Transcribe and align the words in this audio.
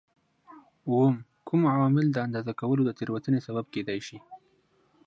اووم: 0.87 1.15
کوم 1.47 1.61
عوامل 1.75 2.05
د 2.11 2.17
اندازه 2.27 2.53
کولو 2.61 2.81
د 2.85 2.91
تېروتنې 2.99 3.39
سبب 3.47 3.65
کېدای 3.73 3.99
شي؟ 4.07 4.17